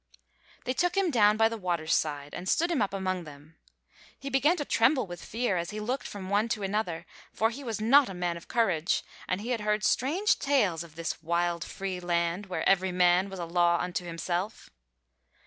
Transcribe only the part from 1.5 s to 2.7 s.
water's side and